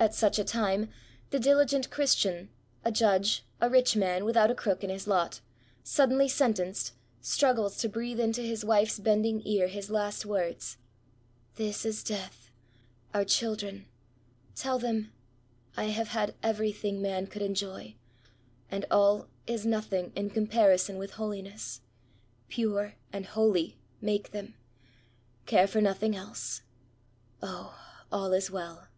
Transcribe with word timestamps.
At 0.00 0.14
such 0.16 0.36
a 0.36 0.42
time, 0.42 0.88
the 1.30 1.38
diligent 1.38 1.88
Christian— 1.88 2.48
a 2.84 2.90
judge, 2.90 3.44
a 3.60 3.70
rich 3.70 3.94
man, 3.94 4.24
without 4.24 4.50
a 4.50 4.54
crook 4.56 4.82
in 4.82 4.90
his 4.90 5.06
lot— 5.06 5.40
suddenly 5.84 6.26
sentenced, 6.26 6.92
struggles 7.20 7.76
to 7.76 7.88
breathe 7.88 8.18
into 8.18 8.40
his 8.42 8.64
wife's 8.64 8.98
bending 8.98 9.42
ear 9.46 9.68
his 9.68 9.90
last 9.92 10.26
words:" 10.26 10.76
This 11.54 11.86
is 11.86 12.02
death 12.02 12.50
1 13.12 13.20
Our 13.20 13.24
children... 13.24 13.86
tell 14.56 14.76
them— 14.80 15.12
I 15.76 15.84
have 15.84 16.08
had 16.08 16.34
every 16.42 16.72
thing 16.72 17.00
man 17.00 17.28
could 17.28 17.40
enjoy... 17.42 17.94
and 18.72 18.84
all 18.90 19.28
is 19.46 19.64
nothing 19.64 20.10
in 20.16 20.30
comparison 20.30 20.98
with 20.98 21.12
holiness. 21.12 21.80
Pure 22.48 22.94
and 23.12 23.24
holy— 23.24 23.78
^make 24.02 24.30
them. 24.30 24.54
Care 25.46 25.68
for 25.68 25.80
nothing 25.80 26.16
else! 26.16 26.62
0! 27.40 27.72
all 28.10 28.32
is 28.32 28.50
well!" 28.50 28.88